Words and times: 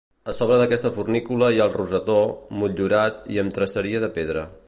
A 0.31 0.33
sobre 0.35 0.55
d'aquesta 0.61 0.91
fornícula 0.95 1.49
hi 1.55 1.59
ha 1.61 1.67
el 1.69 1.75
rosetó, 1.75 2.17
motllurat 2.63 3.23
i 3.37 3.41
amb 3.45 3.57
traceria 3.59 4.03
de 4.07 4.13
pedra. 4.19 4.47